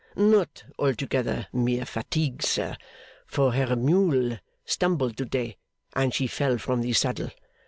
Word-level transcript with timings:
'Not 0.15 0.63
altogether 0.79 1.45
mere 1.53 1.85
fatigue, 1.85 2.41
sir, 2.41 2.75
for 3.27 3.53
her 3.53 3.75
mule 3.75 4.39
stumbled 4.65 5.15
to 5.17 5.25
day, 5.25 5.57
and 5.93 6.11
she 6.11 6.25
fell 6.25 6.57
from 6.57 6.81
the 6.81 6.93
saddle. 6.93 7.29